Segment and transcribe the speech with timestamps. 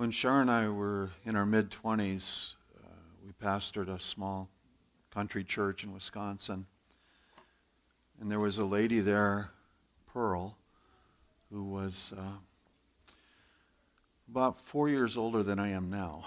[0.00, 2.88] When Sharon and I were in our mid 20s, uh,
[3.22, 4.48] we pastored a small
[5.10, 6.64] country church in Wisconsin.
[8.18, 9.50] And there was a lady there,
[10.10, 10.56] Pearl,
[11.52, 12.38] who was uh,
[14.26, 16.24] about four years older than I am now.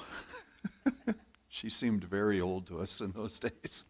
[1.50, 3.86] she seemed very old to us in those days.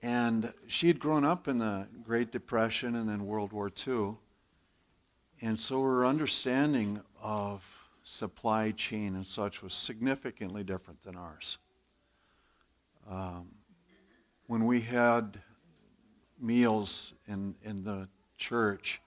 [0.00, 4.14] And she had grown up in the Great Depression and then World War II.
[5.42, 11.58] And so her understanding of supply chain and such was significantly different than ours.
[13.08, 13.48] Um,
[14.46, 15.40] when we had
[16.38, 19.00] meals in, in the church,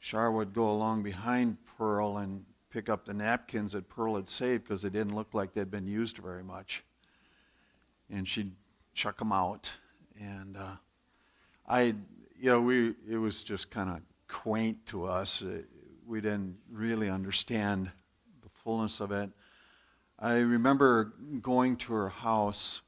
[0.00, 4.64] Char would go along behind Pearl and pick up the napkins that Pearl had saved
[4.64, 6.84] because they didn't look like they'd been used very much.
[8.10, 8.52] And she'd
[8.94, 9.70] chuck them out.
[10.20, 10.76] And uh,
[11.66, 11.94] I,
[12.38, 15.42] you know, we, it was just kind of quaint to us.
[15.42, 15.62] Uh,
[16.06, 17.90] we didn't really understand
[18.42, 19.30] the fullness of it.
[20.18, 22.82] I remember going to her house,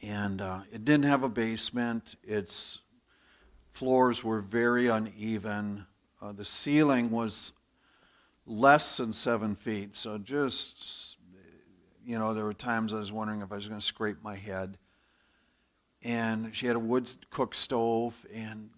[0.00, 2.16] and uh, it didn't have a basement.
[2.22, 2.80] Its
[3.72, 5.86] floors were very uneven.
[6.20, 7.52] Uh, the ceiling was
[8.46, 11.16] less than seven feet, so just,
[12.04, 14.36] you know, there were times I was wondering if I was going to scrape my
[14.36, 14.76] head.
[16.02, 18.70] And she had a wood cook stove, and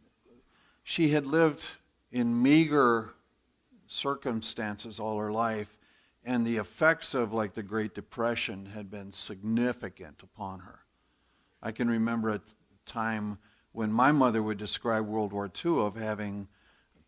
[0.85, 1.65] she had lived
[2.13, 3.15] in meager
[3.87, 5.77] circumstances all her life,
[6.23, 10.81] and the effects of like the Great Depression had been significant upon her.
[11.63, 12.41] I can remember a
[12.87, 13.39] time
[13.73, 16.49] when my mother would describe World War II of having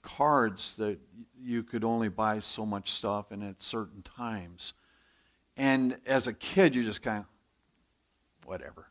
[0.02, 0.98] cards that
[1.38, 4.72] you could only buy so much stuff and at certain times.
[5.56, 7.26] And as a kid, you just kind of,
[8.46, 8.88] whatever.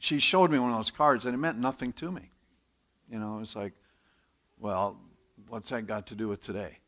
[0.00, 2.31] She showed me one of those cards, and it meant nothing to me.
[3.12, 3.74] You know, it's like,
[4.58, 4.96] well,
[5.48, 6.78] what's that got to do with today?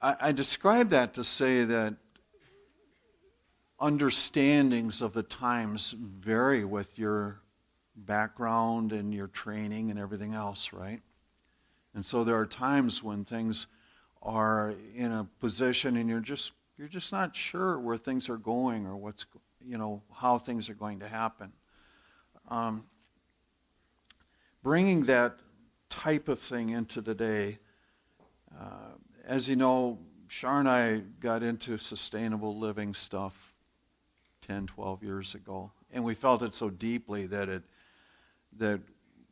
[0.00, 1.96] I, I describe that to say that
[3.78, 7.42] understandings of the times vary with your
[7.94, 11.02] background and your training and everything else, right?
[11.94, 13.66] And so there are times when things
[14.22, 18.86] are in a position and you're just you're just not sure where things are going
[18.86, 19.26] or what's
[19.62, 21.52] you know how things are going to happen.
[22.48, 22.86] Um,
[24.62, 25.38] bringing that
[25.88, 27.58] type of thing into the day.
[28.58, 28.94] Uh,
[29.26, 29.98] as you know,
[30.28, 33.52] Shar and I got into sustainable living stuff
[34.46, 37.62] 10, 12 years ago, and we felt it so deeply that it
[38.58, 38.80] that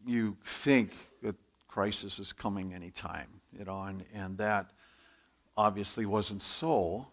[0.06, 1.34] you think that
[1.66, 4.70] crisis is coming anytime, you know, and, and that
[5.56, 7.06] obviously wasn't so.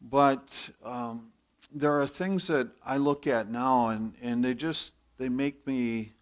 [0.00, 0.48] But
[0.84, 1.32] um,
[1.72, 6.12] there are things that I look at now, and, and they just they make me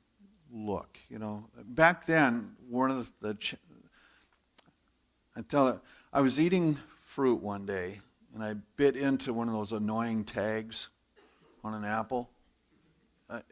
[0.53, 0.99] look.
[1.09, 3.57] You know, back then, one of the, the
[5.37, 5.79] I tell it,
[6.13, 8.01] I was eating fruit one day,
[8.35, 10.89] and I bit into one of those annoying tags
[11.63, 12.31] on an apple.
[13.31, 13.43] I,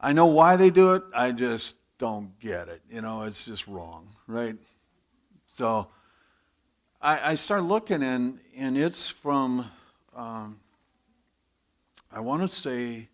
[0.00, 1.02] I know why they do it.
[1.14, 2.82] I just don't get it.
[2.90, 4.56] You know, it's just wrong, right?
[5.46, 5.88] So
[7.00, 9.70] I, I start looking, and and it's from
[10.14, 10.60] um,
[12.12, 13.08] I want to say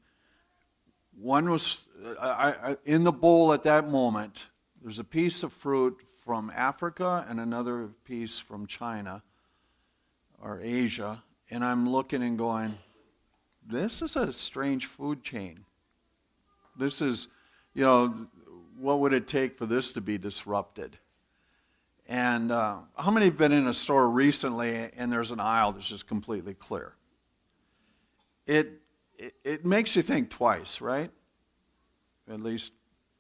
[1.21, 1.85] one was
[2.21, 4.47] I, I, in the bowl at that moment.
[4.83, 9.23] There's a piece of fruit from Africa and another piece from China
[10.41, 12.79] or Asia, and I'm looking and going,
[13.67, 15.65] "This is a strange food chain.
[16.79, 17.29] This is,
[17.75, 18.29] you know,
[18.79, 20.99] what would it take for this to be disrupted?"
[22.09, 25.89] And uh, how many have been in a store recently and there's an aisle that's
[25.89, 26.95] just completely clear?
[28.47, 28.81] It,
[29.45, 31.11] it, makes you think twice, right?
[32.31, 32.73] At least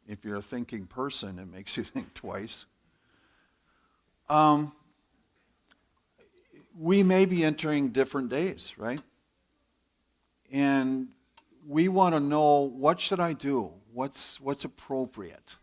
[0.08, 2.66] if you're a thinking person, it makes you think twice.
[4.28, 4.72] Um,
[6.78, 9.00] we may be entering different days, right?
[10.52, 11.08] And
[11.66, 13.72] we want to know what should I do?
[13.92, 15.56] What's, what's appropriate?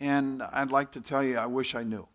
[0.00, 2.08] And I'd like to tell you, I wish I knew.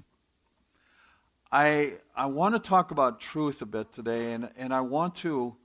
[1.52, 5.56] I, I want to talk about truth a bit today, and, and I want to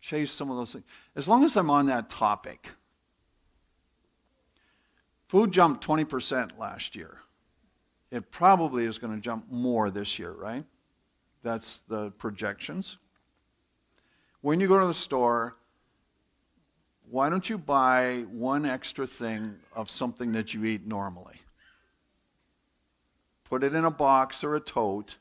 [0.00, 0.84] chase some of those things.
[1.14, 2.70] As long as I'm on that topic,
[5.28, 7.18] food jumped 20% last year.
[8.10, 10.64] It probably is going to jump more this year, right?
[11.42, 12.98] That's the projections.
[14.40, 15.56] When you go to the store,
[17.10, 21.40] why don't you buy one extra thing of something that you eat normally?
[23.48, 25.16] put it in a box or a tote,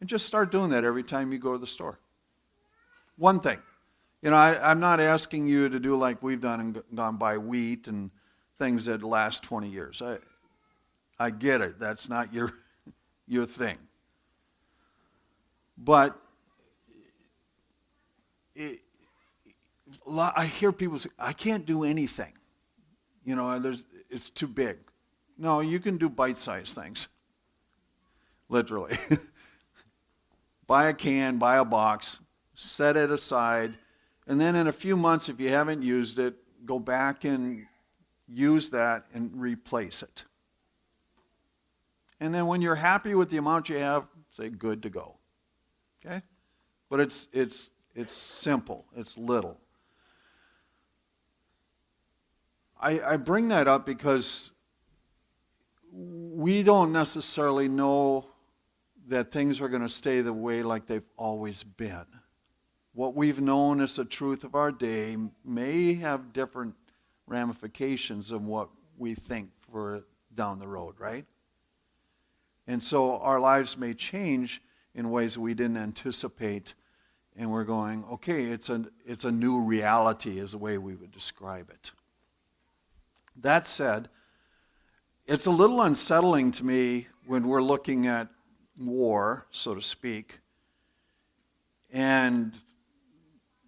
[0.00, 1.98] and just start doing that every time you go to the store.
[3.16, 3.58] One thing.
[4.22, 7.38] You know, I, am not asking you to do like we've done and gone buy
[7.38, 8.10] wheat and
[8.58, 10.02] things that last 20 years.
[10.02, 10.18] I,
[11.18, 11.78] I get it.
[11.78, 12.52] That's not your,
[13.26, 13.76] your thing.
[15.76, 16.18] But
[18.54, 18.80] it,
[20.08, 22.32] I hear people say, I can't do anything.
[23.24, 24.78] You know, there's, it's too big.
[25.38, 27.08] No, you can do bite sized things.
[28.48, 28.96] Literally.
[30.66, 32.20] buy a can, buy a box,
[32.54, 33.74] set it aside,
[34.26, 36.34] and then in a few months, if you haven't used it,
[36.64, 37.66] go back and
[38.26, 40.24] use that and replace it.
[42.18, 45.16] And then when you're happy with the amount you have, say good to go.
[46.04, 46.22] Okay?
[46.88, 48.86] But it's it's it's simple.
[48.96, 49.58] It's little.
[52.78, 54.50] I, I bring that up because
[55.92, 58.26] we don't necessarily know
[59.08, 62.04] that things are going to stay the way like they've always been.
[62.96, 66.74] What we've known as the truth of our day may have different
[67.26, 70.04] ramifications of what we think for
[70.34, 71.26] down the road, right?
[72.66, 74.62] And so our lives may change
[74.94, 76.72] in ways we didn't anticipate,
[77.36, 81.12] and we're going, okay, it's a, it's a new reality, is the way we would
[81.12, 81.90] describe it.
[83.36, 84.08] That said,
[85.26, 88.28] it's a little unsettling to me when we're looking at
[88.80, 90.38] war, so to speak,
[91.92, 92.54] and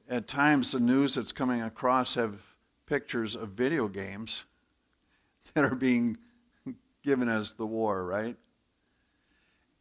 [0.09, 2.41] at times the news that's coming across have
[2.87, 4.45] pictures of video games
[5.55, 6.17] that are being
[7.03, 8.37] given as the war, right?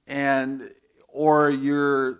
[0.05, 0.69] And
[1.07, 2.19] or you're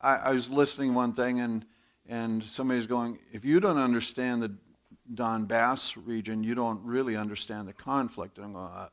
[0.00, 1.64] I, I was listening one thing and
[2.06, 4.54] and somebody's going, if you don't understand the
[5.14, 8.36] Donbass region, you don't really understand the conflict.
[8.36, 8.88] And I'm going, uh,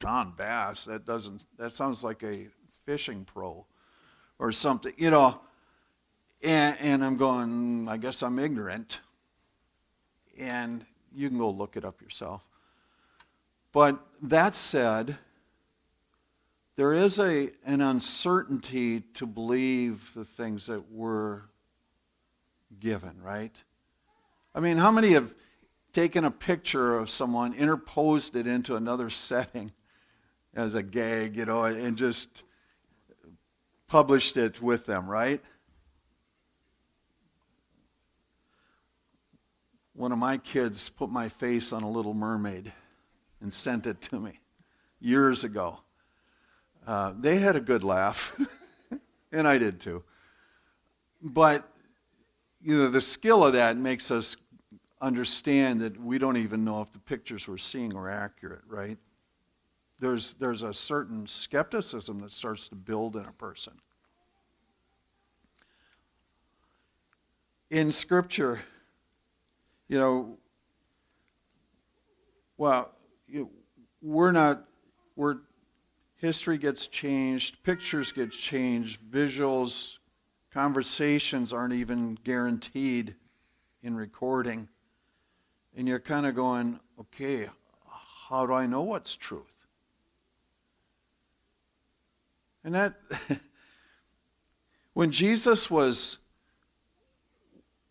[0.00, 2.46] Donbass, that doesn't that sounds like a
[2.84, 3.66] fishing pro
[4.38, 5.40] or something, you know.
[6.44, 7.48] And, and I'm going,
[7.86, 9.00] mm, I guess I'm ignorant.
[10.38, 12.42] And you can go look it up yourself.
[13.72, 15.16] But that said,
[16.76, 21.42] there is a, an uncertainty to believe the things that we're
[22.78, 23.54] given, right?
[24.54, 25.34] I mean, how many have
[25.94, 29.72] taken a picture of someone, interposed it into another setting
[30.52, 32.42] as a gag, you know, and just
[33.86, 35.40] published it with them, right?
[39.94, 42.72] One of my kids put my face on a little mermaid
[43.40, 44.40] and sent it to me
[45.00, 45.78] years ago.
[46.86, 48.38] Uh, they had a good laugh,
[49.32, 50.02] and I did too.
[51.22, 51.68] But
[52.60, 54.36] you know, the skill of that makes us
[55.00, 58.98] understand that we don't even know if the pictures we're seeing are accurate, right?
[60.00, 63.74] There's, there's a certain skepticism that starts to build in a person.
[67.70, 68.62] In Scripture,
[69.88, 70.38] you know,
[72.56, 72.92] well,
[73.26, 73.50] you,
[74.00, 74.64] we're not,
[75.16, 75.38] we're
[76.16, 79.98] history gets changed, pictures get changed, visuals,
[80.52, 83.14] conversations aren't even guaranteed
[83.82, 84.68] in recording.
[85.76, 87.50] And you're kind of going, okay,
[88.28, 89.66] how do I know what's truth?
[92.62, 92.94] And that,
[94.94, 96.18] when Jesus was,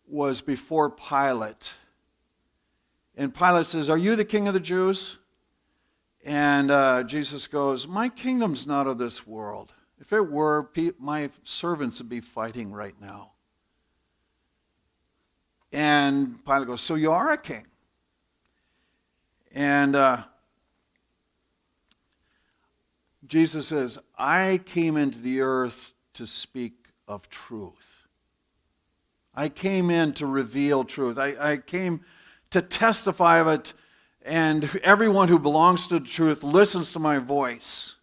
[0.08, 1.72] was before Pilate,
[3.16, 5.18] and Pilate says, Are you the king of the Jews?
[6.24, 9.72] And uh, Jesus goes, My kingdom's not of this world.
[10.00, 13.32] If it were, my servants would be fighting right now.
[15.72, 17.66] And Pilate goes, So you are a king?
[19.52, 20.24] And uh,
[23.26, 28.08] Jesus says, I came into the earth to speak of truth.
[29.34, 31.18] I came in to reveal truth.
[31.18, 32.00] I, I came
[32.54, 33.72] to testify of it
[34.24, 37.96] and everyone who belongs to the truth listens to my voice.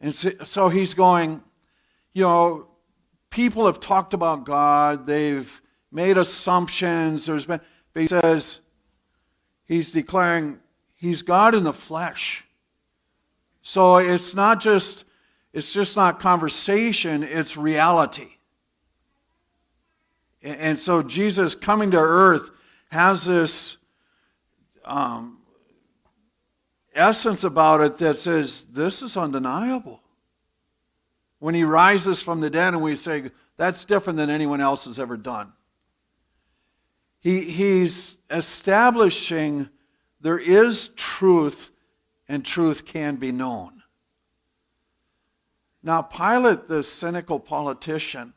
[0.00, 1.42] And so he's going,
[2.14, 2.66] you know,
[3.28, 5.60] people have talked about God, they've
[5.92, 7.60] made assumptions, there's been,
[7.92, 8.60] but he says,
[9.66, 10.58] he's declaring
[10.96, 12.42] he's God in the flesh.
[13.60, 15.04] So it's not just,
[15.52, 18.30] it's just not conversation, it's reality.
[20.42, 22.50] And so Jesus coming to earth
[22.94, 23.76] has this
[24.84, 25.38] um,
[26.94, 30.00] essence about it that says this is undeniable.
[31.40, 35.00] When he rises from the dead, and we say that's different than anyone else has
[35.00, 35.52] ever done.
[37.18, 39.70] He, he's establishing
[40.20, 41.72] there is truth,
[42.28, 43.82] and truth can be known.
[45.82, 48.34] Now, Pilate, the cynical politician,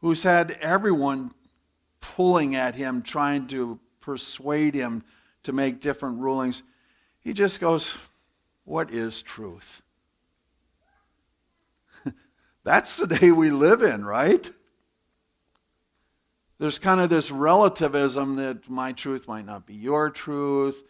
[0.00, 1.30] who's had everyone
[2.16, 5.02] pulling at him, trying to persuade him
[5.42, 6.62] to make different rulings.
[7.20, 7.94] He just goes,
[8.64, 9.82] what is truth?
[12.64, 14.48] That's the day we live in, right?
[16.58, 20.82] There's kind of this relativism that my truth might not be your truth.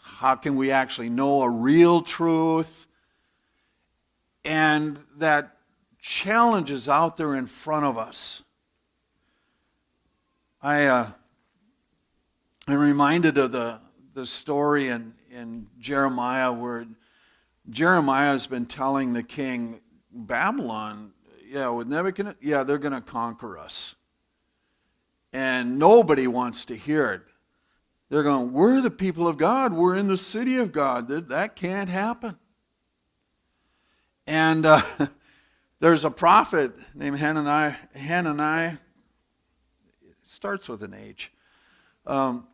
[0.00, 2.86] How can we actually know a real truth?
[4.44, 5.56] And that
[5.98, 8.42] challenge is out there in front of us.
[10.64, 11.10] I, uh,
[12.66, 13.80] I'm reminded of the,
[14.14, 16.86] the story in, in Jeremiah where
[17.68, 19.80] Jeremiah has been telling the king,
[20.10, 21.12] Babylon,
[21.46, 23.94] yeah, with Nebuchadnezzar, yeah, they're going to conquer us.
[25.34, 27.22] And nobody wants to hear it.
[28.08, 29.74] They're going, we're the people of God.
[29.74, 31.08] We're in the city of God.
[31.08, 32.38] That, that can't happen.
[34.26, 34.80] And uh,
[35.80, 38.78] there's a prophet named it
[40.34, 41.32] starts with an H.
[42.06, 42.46] Um,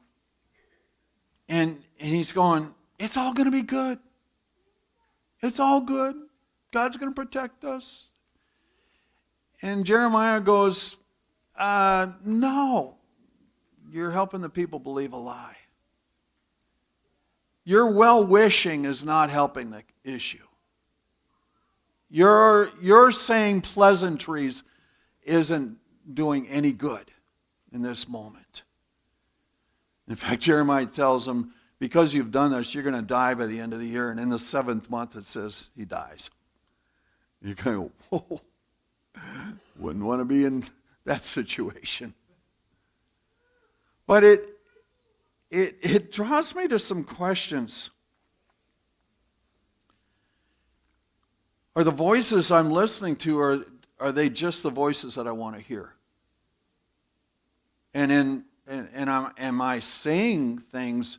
[1.48, 3.98] and, and he's going, it's all going to be good.
[5.42, 6.14] It's all good.
[6.72, 8.08] God's going to protect us.
[9.62, 10.96] And Jeremiah goes,
[11.56, 12.96] uh, No,
[13.90, 15.56] you're helping the people believe a lie.
[17.64, 20.38] Your well wishing is not helping the issue.
[22.10, 24.62] Your, your saying pleasantries
[25.22, 25.78] isn't
[26.12, 27.10] doing any good
[27.72, 28.62] in this moment.
[30.08, 33.60] In fact, Jeremiah tells them, because you've done this, you're going to die by the
[33.60, 34.10] end of the year.
[34.10, 36.30] And in the seventh month, it says he dies.
[37.42, 38.40] You kind of, whoa,
[39.78, 40.64] wouldn't want to be in
[41.04, 42.12] that situation.
[44.06, 44.58] But it,
[45.50, 47.90] it, it draws me to some questions.
[51.76, 53.64] Are the voices I'm listening to, are,
[53.98, 55.94] are they just the voices that I want to hear?
[57.94, 61.18] And, in, and, and I'm, am I saying things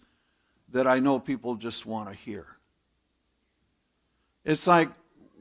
[0.70, 2.48] that I know people just want to hear?
[4.46, 4.90] It's like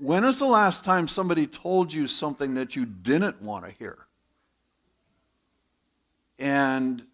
[0.01, 4.07] when is the last time somebody told you something that you didn't want to hear?
[6.39, 7.05] And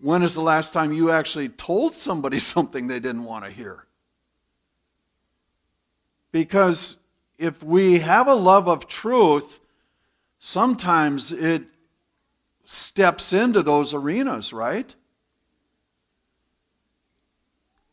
[0.00, 3.86] when is the last time you actually told somebody something they didn't want to hear?
[6.30, 6.96] Because
[7.36, 9.58] if we have a love of truth,
[10.38, 11.64] sometimes it
[12.64, 14.94] steps into those arenas, right?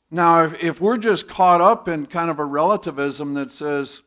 [0.10, 4.02] Now, if, if we're just caught up in kind of a relativism that says,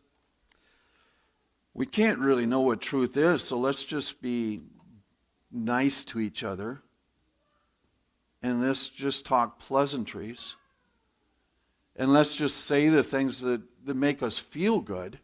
[1.72, 4.62] we can't really know what truth is, so let's just be
[5.50, 6.82] nice to each other
[8.42, 10.56] and let's just talk pleasantries
[11.96, 15.18] and let's just say the things that, that make us feel good.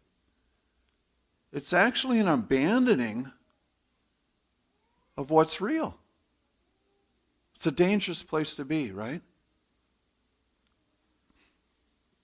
[1.53, 3.33] It's actually an abandoning
[5.21, 5.99] of what's real.
[7.55, 9.21] It's a dangerous place to be, right?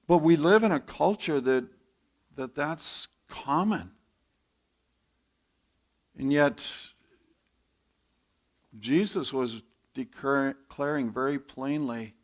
[0.09, 1.67] But we live in a culture that,
[2.37, 3.91] that that's common.
[6.19, 6.67] And yet,
[8.81, 9.63] Jesus was
[9.93, 12.15] declaring very plainly,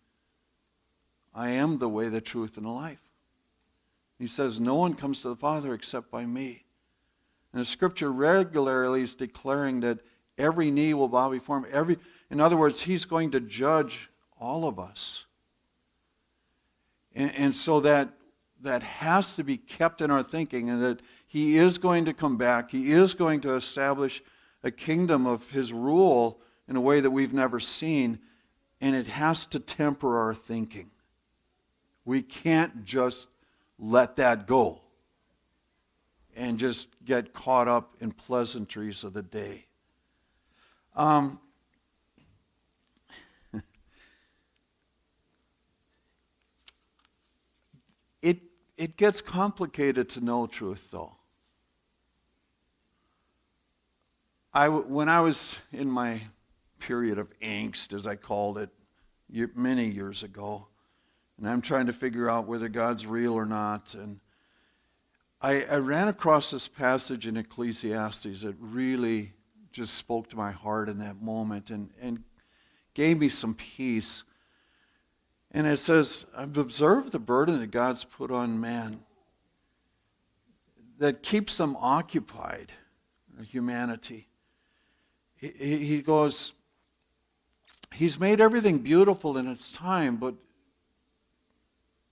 [1.35, 3.11] I am the way, the truth, and the life.
[4.19, 6.65] He says, No one comes to the Father except by me.
[7.53, 9.99] And the scripture regularly is declaring that
[10.39, 11.67] every knee will bow before him.
[11.71, 11.99] Every,
[12.31, 14.11] in other words, he's going to judge
[14.41, 15.27] all of us.
[17.15, 18.11] And, and so that,
[18.61, 22.37] that has to be kept in our thinking, and that he is going to come
[22.37, 22.71] back.
[22.71, 24.23] He is going to establish
[24.63, 28.21] a kingdom of His rule in a way that we've never seen,
[28.81, 30.91] and it has to temper our thinking.
[32.05, 33.29] We can't just
[33.79, 34.81] let that go
[36.35, 39.67] and just get caught up in pleasantries of the day.
[40.95, 41.41] Um,
[48.23, 48.41] it,
[48.77, 51.17] it gets complicated to know truth, though.
[54.55, 56.21] I, when I was in my
[56.79, 58.69] period of angst, as I called it,
[59.55, 60.67] many years ago,
[61.39, 64.21] and I'm trying to figure out whether God's real or not, and
[65.41, 69.33] I, I ran across this passage in Ecclesiastes that really
[69.73, 72.23] just spoke to my heart in that moment and, and
[72.95, 74.25] gave me some peace.
[75.51, 79.01] And it says, I've observed the burden that God's put on man
[80.99, 82.73] that keeps them occupied,
[83.51, 84.29] humanity
[85.43, 86.53] he, he goes,
[87.93, 90.35] He's made everything beautiful in its time, but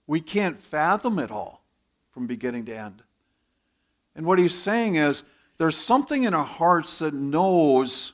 [0.05, 1.63] we can't fathom it all
[2.11, 3.01] from beginning to end.
[4.15, 5.23] And what he's saying is
[5.61, 8.13] there's something in our hearts that knows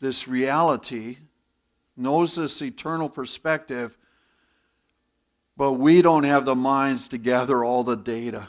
[0.00, 1.18] this reality,
[1.98, 3.98] knows this eternal perspective,
[5.58, 8.48] But we don't have the minds to gather all the data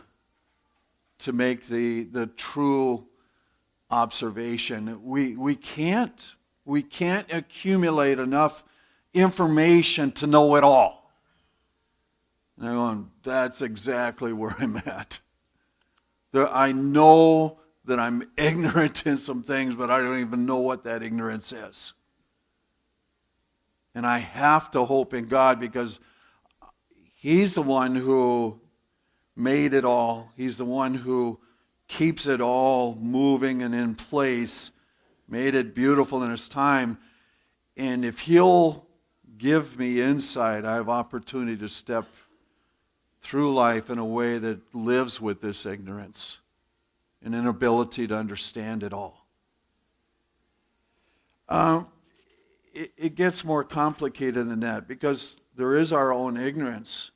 [1.18, 3.08] to make the, the true
[3.92, 5.04] observation.
[5.04, 6.34] We, we can't.
[6.64, 8.64] We can't accumulate enough
[9.14, 11.12] information to know it all.
[12.58, 15.20] And I'm going, that's exactly where I'm at.
[16.34, 21.04] I know that I'm ignorant in some things, but I don't even know what that
[21.04, 21.94] ignorance is.
[23.96, 26.00] And I have to hope in God because
[27.16, 28.62] He's the one who
[29.36, 30.32] made it all.
[30.38, 31.40] He's the one who
[31.88, 34.72] keeps it all moving and in place,
[35.28, 36.98] made it beautiful in His time.
[37.76, 38.88] And if He'll
[39.38, 42.06] give me insight, I have opportunity to step
[43.22, 46.40] through life in a way that lives with this ignorance
[47.24, 49.26] and inability to understand it all.
[51.50, 51.88] Um,
[52.74, 57.12] it, it gets more complicated than that because there is our own ignorance,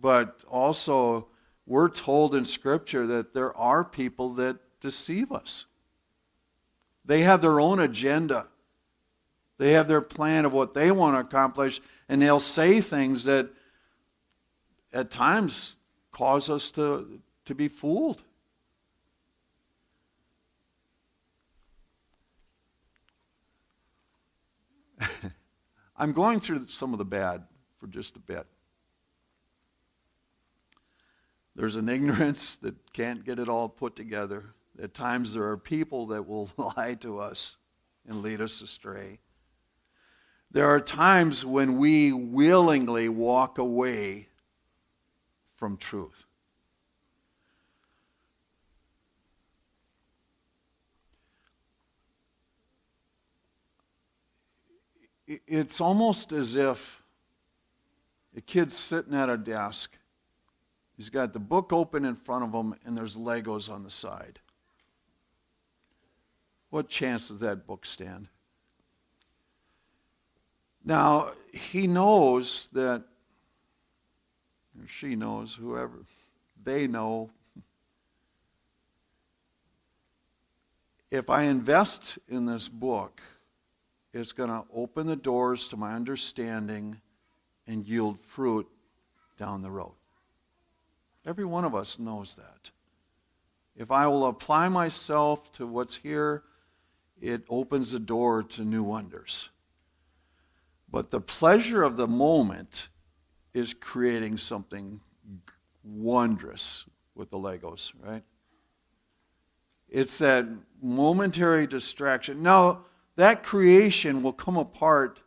[0.00, 1.28] but also
[1.66, 5.66] we're told in Scripture that there are people that deceive us.
[7.04, 8.46] They have their own agenda.
[9.58, 13.50] They have their plan of what they want to accomplish, and they'll say things that
[14.92, 15.76] at times
[16.12, 18.22] cause us to, to be fooled.
[25.96, 27.44] I'm going through some of the bad
[27.78, 28.46] for just a bit.
[31.54, 34.54] There's an ignorance that can't get it all put together.
[34.80, 37.56] At times, there are people that will lie to us
[38.06, 39.18] and lead us astray.
[40.50, 44.27] There are times when we willingly walk away
[45.58, 46.24] from truth.
[55.46, 57.02] it's almost as if
[58.34, 59.98] a kid's sitting at a desk.
[60.96, 64.40] He's got the book open in front of him, and there's Legos on the side.
[66.70, 68.28] What chance does that book stand?
[70.84, 73.04] Now, he knows that,
[74.82, 76.04] or she knows, whoever,
[76.62, 77.30] they know.
[81.10, 83.20] If I invest in this book,
[84.12, 87.00] it's going to open the doors to my understanding
[87.66, 88.66] and yield fruit
[89.38, 89.92] down the road.
[91.24, 92.70] Every one of us knows that.
[93.76, 96.42] If I will apply myself to what's here,
[97.20, 99.50] it opens the door to new wonders.
[100.90, 102.88] But the pleasure of the moment
[103.54, 105.00] is creating something
[105.82, 106.84] wondrous
[107.14, 108.22] with the Legos, right?
[109.88, 110.46] It's that
[110.82, 112.42] momentary distraction.
[112.42, 112.84] Now,
[113.16, 115.20] that creation will come apart.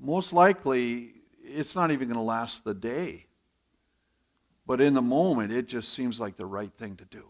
[0.00, 1.12] Most likely,
[1.44, 3.26] it's not even going to last the day.
[4.66, 7.24] But in the moment, it just seems like the right thing to do.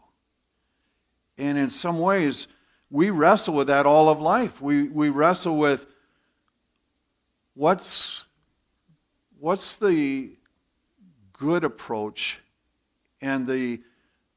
[1.39, 2.47] And in some ways,
[2.91, 4.61] we wrestle with that all of life.
[4.61, 5.87] We, we wrestle with
[7.55, 8.25] what's,
[9.43, 10.31] what's the
[11.33, 12.39] good approach
[13.21, 13.81] and the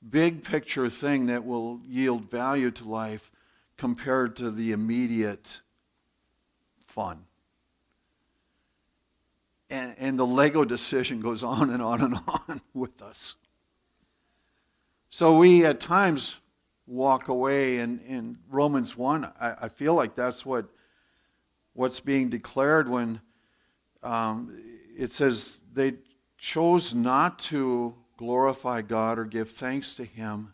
[0.09, 3.31] big picture thing that will yield value to life
[3.77, 5.59] compared to the immediate
[6.87, 7.23] fun.
[9.69, 13.35] And, and the Lego decision goes on and on and on with us.
[15.11, 16.37] So we at times
[16.87, 20.65] walk away, and in Romans 1, I, I, feel like that's what,
[21.73, 23.21] what's being declared when
[24.01, 25.95] um, it says they
[26.37, 30.53] chose not to glorify God or give thanks to Him,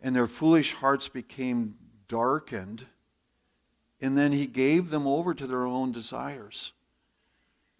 [0.00, 1.76] and their foolish hearts became
[2.08, 2.86] darkened,
[4.00, 6.72] and then he gave them over to their own desires.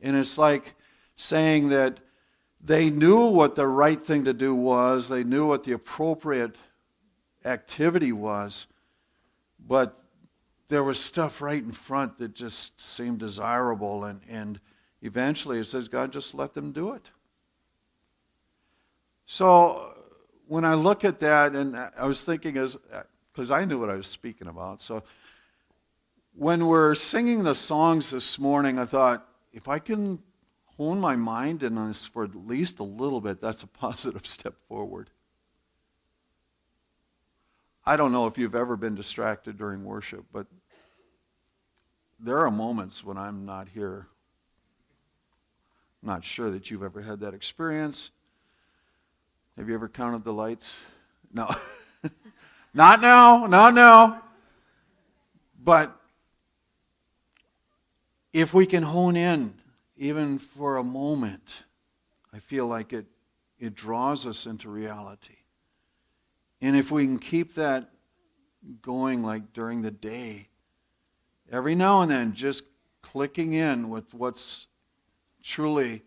[0.01, 0.75] And it's like
[1.15, 2.01] saying that
[2.61, 6.57] they knew what the right thing to do was, they knew what the appropriate
[7.45, 8.67] activity was,
[9.65, 10.03] but
[10.69, 14.59] there was stuff right in front that just seemed desirable, and, and
[15.03, 17.11] eventually it says God just let them do it.
[19.27, 19.95] So
[20.47, 23.91] when I look at that, and I was thinking as uh, because I knew what
[23.91, 24.81] I was speaking about.
[24.81, 25.03] So
[26.33, 30.23] when we're singing the songs this morning, I thought, if I can
[30.77, 34.55] hone my mind in this for at least a little bit, that's a positive step
[34.69, 35.11] forward.
[37.85, 40.47] I don't know if you've ever been distracted during worship, but
[42.19, 44.09] there are moments when I'm not here.
[46.03, 48.11] I'm not sure that you've ever had that experience.
[49.57, 50.77] Have you ever counted the lights?
[51.33, 51.49] No.
[52.77, 54.23] Not now, not now.
[55.65, 55.99] But
[58.35, 59.55] if we can hone in
[59.97, 61.63] even for a moment,
[62.35, 63.07] I feel like it,
[63.59, 65.37] it draws us into reality.
[66.61, 67.89] And if we can keep that
[68.83, 70.49] going like during the day,
[71.51, 72.63] every now and then just
[73.01, 74.67] clicking in with what's
[75.47, 76.03] truly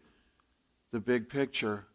[0.91, 1.85] the big picture,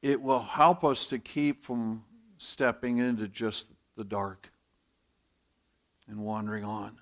[0.00, 2.04] it will help us to keep from
[2.38, 4.50] stepping into just the dark
[6.08, 6.98] and wandering on.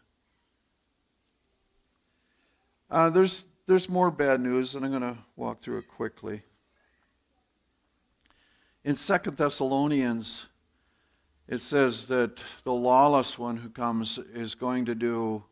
[2.90, 6.42] Uh, there's, there's more bad news, and I'm going to walk through it quickly.
[8.82, 10.46] In Second Thessalonians,
[11.48, 15.44] it says that the lawless one who comes is going to do,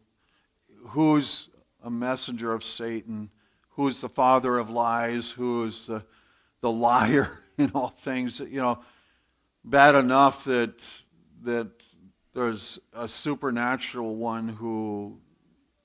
[0.88, 1.50] who's
[1.82, 3.30] a messenger of Satan,
[3.76, 6.02] who's the father of lies, who's the,
[6.60, 8.40] the liar in all things.
[8.40, 8.78] You know,
[9.64, 10.74] bad enough that,
[11.42, 11.68] that
[12.34, 15.18] there's a supernatural one who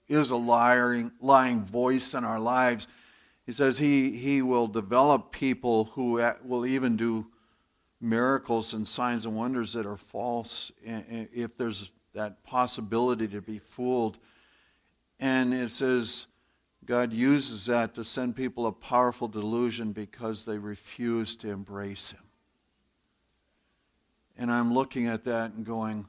[0.07, 2.87] is a lying, lying voice in our lives.
[3.45, 7.27] He says he, he will develop people who will even do
[7.99, 14.17] miracles and signs and wonders that are false if there's that possibility to be fooled.
[15.19, 16.27] And it says
[16.87, 22.23] God uses that to send people a powerful delusion because they refuse to embrace Him.
[24.37, 26.07] And I'm looking at that and going,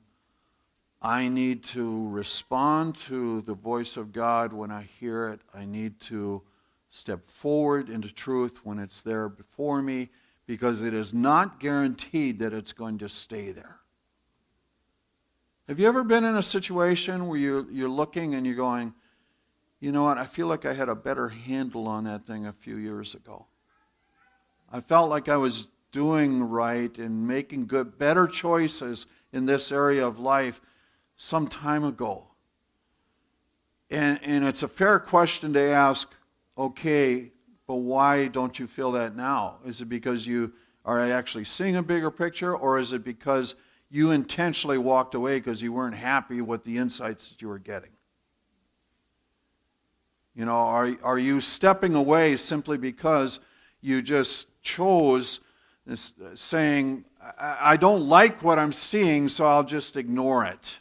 [1.03, 5.41] I need to respond to the voice of God when I hear it.
[5.53, 6.43] I need to
[6.91, 10.11] step forward into truth when it's there before me
[10.47, 13.79] because it is not guaranteed that it's going to stay there.
[15.67, 18.95] Have you ever been in a situation where you're, you're looking and you're going,
[19.81, 22.53] you know what, I feel like I had a better handle on that thing a
[22.53, 23.47] few years ago.
[24.71, 30.07] I felt like I was doing right and making good, better choices in this area
[30.07, 30.61] of life
[31.17, 32.25] some time ago.
[33.91, 36.13] And, and it's a fair question to ask
[36.57, 37.31] okay,
[37.69, 39.59] but why don't you feel that now?
[39.65, 40.53] Is it because you
[40.85, 43.55] are actually seeing a bigger picture, or is it because
[43.91, 47.91] you intentionally walked away because you weren't happy with the insights that you were getting?
[50.39, 53.41] You know, are, are you stepping away simply because
[53.81, 55.41] you just chose
[55.85, 60.79] this, uh, saying, I, I don't like what I'm seeing, so I'll just ignore it?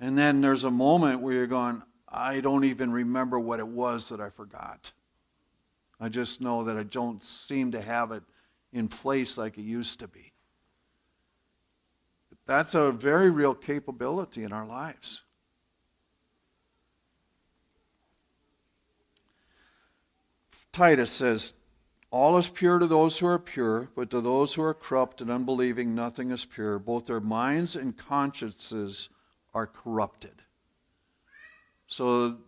[0.00, 4.08] And then there's a moment where you're going, I don't even remember what it was
[4.08, 4.92] that I forgot.
[6.00, 8.22] I just know that I don't seem to have it
[8.72, 10.32] in place like it used to be.
[12.46, 15.20] That's a very real capability in our lives.
[20.72, 21.54] Titus says,
[22.10, 25.30] All is pure to those who are pure, but to those who are corrupt and
[25.30, 26.78] unbelieving, nothing is pure.
[26.78, 29.08] Both their minds and consciences
[29.52, 30.42] are corrupted.
[31.86, 32.38] So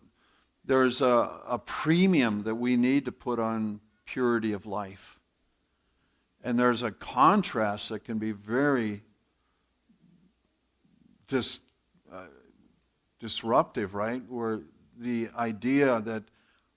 [0.65, 5.19] there's a, a premium that we need to put on purity of life.
[6.45, 9.03] And there's a contrast that can be very
[11.29, 11.61] dis,
[12.13, 12.27] uh,
[13.21, 14.23] disruptive, right?
[14.29, 14.61] Where
[14.99, 16.25] the idea that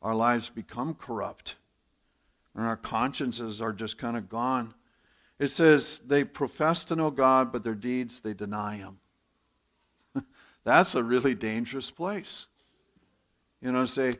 [0.05, 1.55] our lives become corrupt
[2.53, 4.71] and our consciences are just kind of gone.
[5.39, 8.99] It says they profess to know God, but their deeds they deny Him.
[10.63, 12.45] That's a really dangerous place.
[13.63, 14.13] You know, say,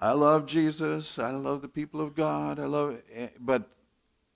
[0.00, 2.96] I love Jesus, I love the people of God, I love.
[3.14, 3.70] Eh, but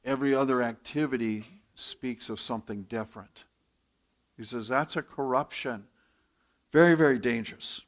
[0.05, 3.47] every other activity speaks of something different.
[4.37, 5.87] He says that's a corruption.
[6.71, 7.81] Very, very dangerous.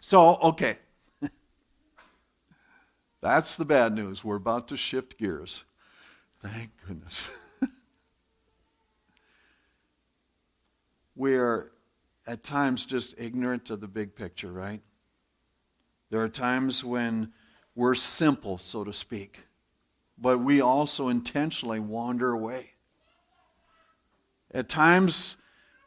[0.00, 0.78] So, okay.
[3.20, 4.22] That's the bad news.
[4.24, 5.64] We're about to shift gears.
[6.42, 7.28] Thank goodness.
[11.16, 11.72] We're
[12.26, 14.80] at times just ignorant of the big picture, right?
[16.10, 17.32] There are times when
[17.74, 19.40] we're simple, so to speak,
[20.16, 22.70] but we also intentionally wander away.
[24.52, 25.36] At times,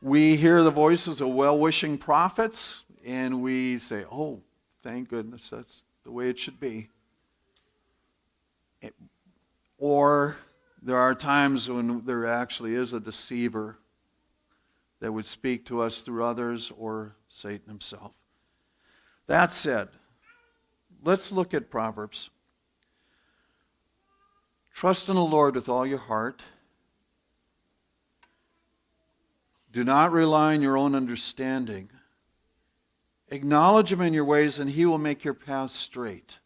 [0.01, 4.41] we hear the voices of well wishing prophets and we say, oh,
[4.83, 6.89] thank goodness, that's the way it should be.
[9.77, 10.37] Or
[10.81, 13.77] there are times when there actually is a deceiver
[14.99, 18.11] that would speak to us through others or Satan himself.
[19.27, 19.89] That said,
[21.03, 22.29] let's look at Proverbs.
[24.73, 26.41] Trust in the Lord with all your heart.
[29.71, 31.89] Do not rely on your own understanding.
[33.29, 36.39] Acknowledge him in your ways, and he will make your path straight.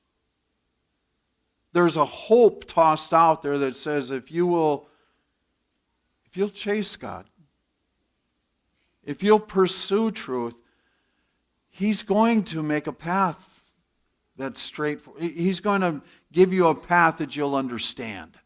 [1.75, 4.87] There's a hope tossed out there that says if you will
[6.25, 7.25] if you'll chase God,
[9.03, 10.55] if you'll pursue truth,
[11.69, 13.61] he's going to make a path
[14.37, 15.01] that's straight.
[15.19, 18.37] He's going to give you a path that you'll understand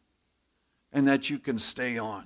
[0.92, 2.26] and that you can stay on.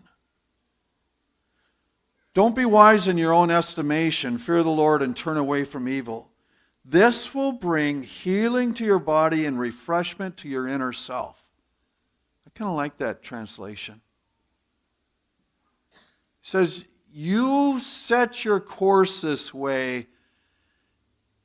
[2.34, 4.38] Don't be wise in your own estimation.
[4.38, 6.33] Fear the Lord and turn away from evil.
[6.86, 11.44] This will bring healing to your body and refreshment to your inner self.
[12.46, 14.02] I kind of like that translation.
[15.94, 16.00] It
[16.42, 20.08] says, You set your course this way,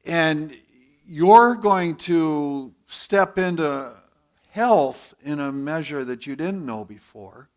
[0.04, 0.56] and
[1.06, 3.94] you're going to step into
[4.50, 7.48] health in a measure that you didn't know before.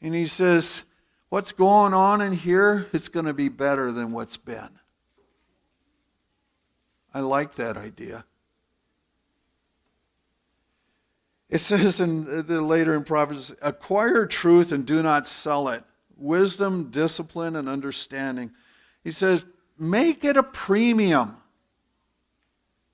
[0.00, 0.82] And he says,
[1.28, 2.86] What's going on in here?
[2.94, 4.77] It's going to be better than what's been.
[7.18, 8.24] I like that idea.
[11.50, 15.82] It says in the later in Proverbs, acquire truth and do not sell it.
[16.16, 18.52] Wisdom, discipline, and understanding.
[19.02, 21.38] He says, make it a premium.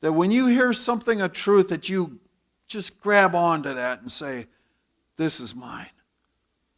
[0.01, 2.19] That when you hear something of truth, that you
[2.67, 4.47] just grab onto that and say,
[5.19, 5.91] This is mine.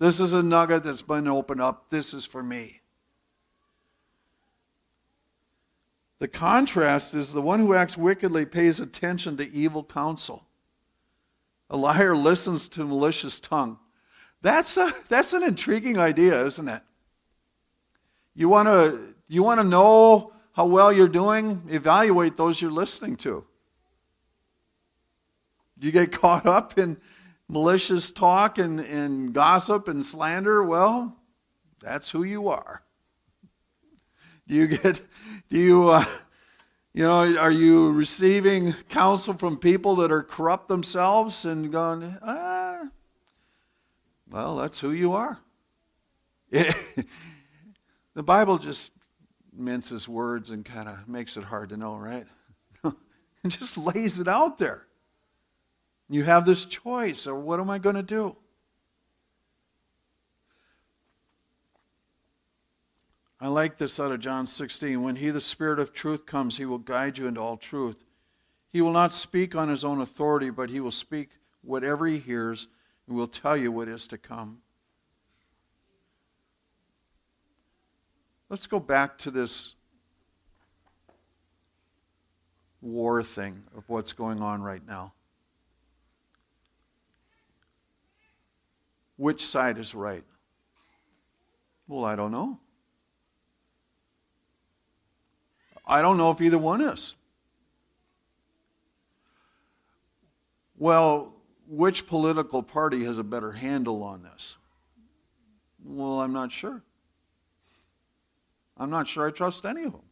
[0.01, 1.91] This is a nugget that's been opened up.
[1.91, 2.81] This is for me.
[6.19, 10.47] The contrast is the one who acts wickedly pays attention to evil counsel.
[11.69, 13.79] A liar listens to malicious tongue.
[14.41, 16.83] That's, a, that's an intriguing idea, isn't it?
[18.35, 21.63] You want to you want to know how well you're doing?
[21.69, 23.45] Evaluate those you're listening to.
[25.79, 26.99] You get caught up in
[27.49, 30.63] malicious talk and, and gossip and slander?
[30.63, 31.17] Well,
[31.81, 32.83] that's who you are.
[34.49, 35.01] Do you get,
[35.49, 36.05] do you, uh,
[36.93, 42.85] you know, are you receiving counsel from people that are corrupt themselves and going, ah,
[44.31, 45.39] well, that's who you are.
[46.51, 47.05] the
[48.23, 48.93] Bible just
[49.53, 52.27] minces words and kind of makes it hard to know, right?
[52.85, 54.87] and just lays it out there.
[56.09, 58.37] You have this choice, or what am I going to do?
[63.39, 65.03] I like this out of John 16.
[65.03, 68.05] When he, the Spirit of truth, comes, he will guide you into all truth.
[68.73, 71.31] He will not speak on his own authority, but he will speak
[71.63, 72.69] whatever he hears
[73.07, 74.63] and will tell you what is to come.
[78.49, 79.75] Let's go back to this
[82.81, 85.13] war thing of what's going on right now.
[89.17, 90.25] Which side is right?
[91.89, 92.61] Well, I don't know.
[95.87, 97.15] I don't know if either one is.
[100.77, 101.35] Well,
[101.69, 104.57] which political party has a better handle on this?
[105.85, 106.83] Well, I'm not sure.
[108.77, 110.03] I'm not sure I trust any of them,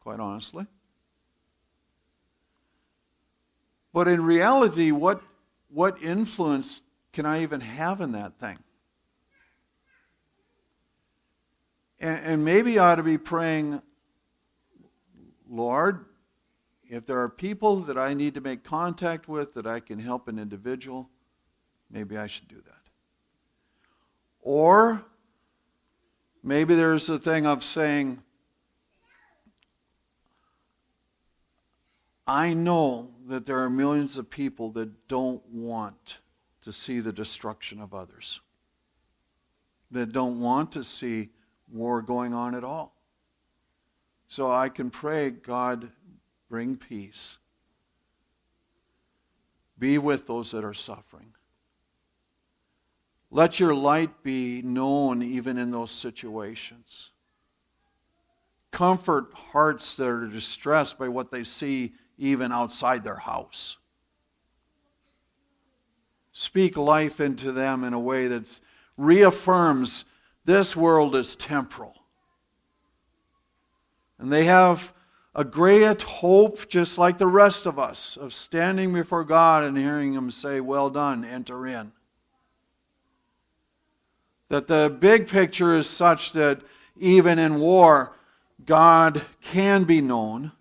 [0.00, 0.66] quite honestly.
[3.92, 5.22] But in reality, what,
[5.68, 8.58] what influence can I even have in that thing?
[12.00, 13.82] And, and maybe I ought to be praying,
[15.54, 16.06] Lord,
[16.82, 20.26] if there are people that I need to make contact with that I can help
[20.26, 21.08] an individual,
[21.88, 22.90] maybe I should do that.
[24.40, 25.04] Or
[26.42, 28.20] maybe there's a thing of saying,
[32.26, 36.18] I know that there are millions of people that don't want
[36.62, 38.40] to see the destruction of others,
[39.92, 41.28] that don't want to see
[41.70, 42.93] war going on at all.
[44.34, 45.92] So I can pray, God,
[46.50, 47.38] bring peace.
[49.78, 51.34] Be with those that are suffering.
[53.30, 57.10] Let your light be known even in those situations.
[58.72, 63.76] Comfort hearts that are distressed by what they see even outside their house.
[66.32, 68.58] Speak life into them in a way that
[68.96, 70.04] reaffirms
[70.44, 72.03] this world is temporal.
[74.18, 74.92] And they have
[75.34, 80.14] a great hope, just like the rest of us, of standing before God and hearing
[80.14, 81.92] Him say, Well done, enter in.
[84.48, 86.60] That the big picture is such that
[86.96, 88.14] even in war,
[88.64, 90.52] God can be known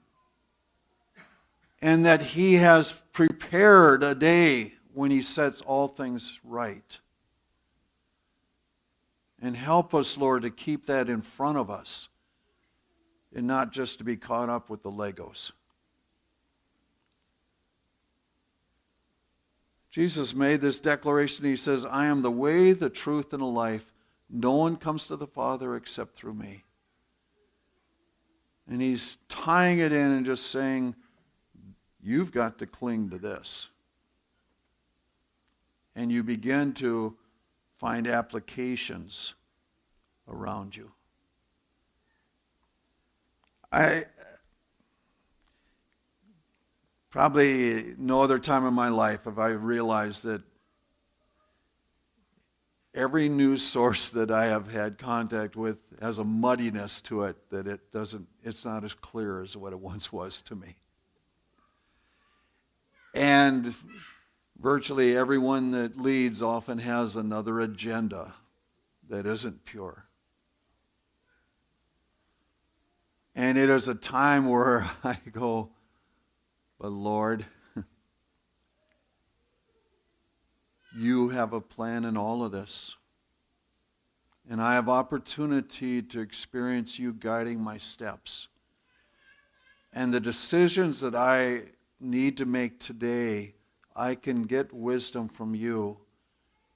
[1.81, 6.99] and that He has prepared a day when He sets all things right.
[9.39, 12.07] And help us, Lord, to keep that in front of us
[13.35, 15.51] and not just to be caught up with the Legos.
[19.89, 21.45] Jesus made this declaration.
[21.45, 23.93] He says, I am the way, the truth, and the life.
[24.27, 26.63] No one comes to the Father except through me.
[28.67, 30.95] And he's tying it in and just saying,
[32.01, 33.69] You've got to cling to this.
[35.95, 37.15] And you begin to
[37.77, 39.35] find applications
[40.27, 40.91] around you.
[43.73, 44.05] I
[47.09, 50.43] probably no other time in my life have I realized that
[52.93, 57.65] every news source that I have had contact with has a muddiness to it that
[57.65, 60.75] it doesn't it's not as clear as what it once was to me.
[63.15, 63.73] And
[64.59, 68.35] virtually everyone that leads often has another agenda
[69.09, 70.05] that isn't pure.
[73.35, 75.69] And it is a time where I go,
[76.79, 77.45] but Lord,
[80.95, 82.95] you have a plan in all of this.
[84.49, 88.49] And I have opportunity to experience you guiding my steps.
[89.93, 91.63] And the decisions that I
[91.99, 93.55] need to make today,
[93.95, 95.97] I can get wisdom from you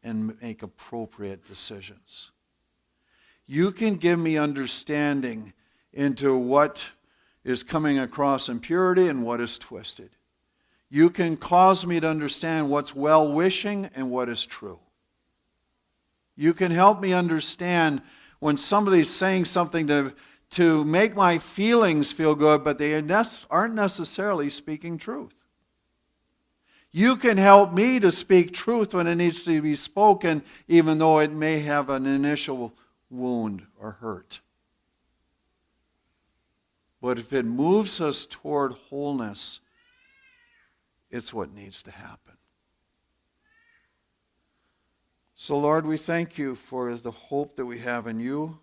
[0.01, 2.31] and make appropriate decisions.
[3.45, 5.53] You can give me understanding
[5.97, 6.89] into what
[7.43, 10.11] is coming across impurity and what is twisted.
[10.89, 14.79] You can cause me to understand what's well wishing and what is true.
[16.35, 18.03] You can help me understand
[18.39, 20.13] when somebody's saying something to,
[20.51, 22.93] to make my feelings feel good, but they
[23.49, 25.33] aren't necessarily speaking truth.
[26.91, 31.19] You can help me to speak truth when it needs to be spoken, even though
[31.19, 32.73] it may have an initial
[33.09, 34.41] wound or hurt.
[37.07, 39.61] But if it moves us toward wholeness,
[41.09, 42.33] it's what needs to happen.
[45.33, 48.59] So, Lord, we thank you for the hope that we have in you.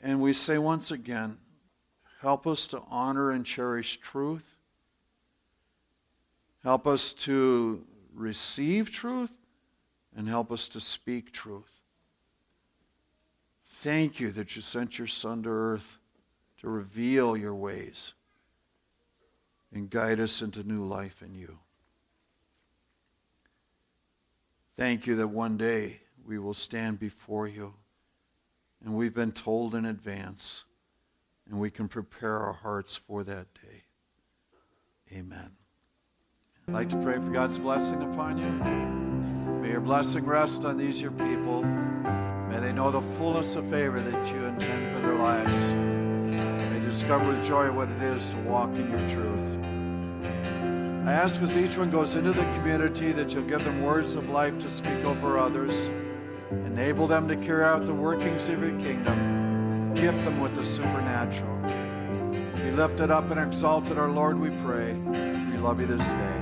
[0.00, 1.36] And we say once again,
[2.22, 4.56] help us to honor and cherish truth.
[6.62, 9.32] Help us to receive truth
[10.16, 11.82] and help us to speak truth.
[13.66, 15.98] Thank you that you sent your Son to earth
[16.60, 18.12] to reveal your ways
[19.72, 21.58] and guide us into new life in you.
[24.76, 27.74] Thank you that one day we will stand before you
[28.84, 30.64] and we've been told in advance
[31.48, 33.84] and we can prepare our hearts for that day.
[35.12, 35.50] Amen.
[36.68, 39.60] I'd like to pray for God's blessing upon you.
[39.60, 41.62] May your blessing rest on these your people.
[41.62, 45.69] May they know the fullness of favor that you intend for their lives
[46.90, 51.06] discover with joy what it is to walk in your truth.
[51.06, 54.28] I ask as each one goes into the community that you'll give them words of
[54.28, 55.70] life to speak over others,
[56.50, 61.56] enable them to carry out the workings of your kingdom, gift them with the supernatural.
[62.56, 64.94] Be lifted up and exalted, our Lord, we pray.
[64.94, 66.39] We love you this day.